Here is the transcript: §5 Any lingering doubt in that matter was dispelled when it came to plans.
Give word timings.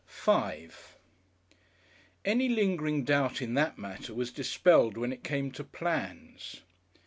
§5 0.09 0.71
Any 2.25 2.49
lingering 2.49 3.03
doubt 3.03 3.39
in 3.39 3.53
that 3.53 3.77
matter 3.77 4.15
was 4.15 4.31
dispelled 4.31 4.97
when 4.97 5.13
it 5.13 5.23
came 5.23 5.51
to 5.51 5.63
plans. 5.63 6.61